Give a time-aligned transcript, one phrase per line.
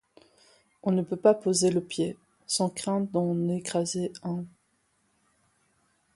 [0.81, 2.17] On ne peut pas poser le pied,
[2.47, 4.45] sans craindre d'en écraser un.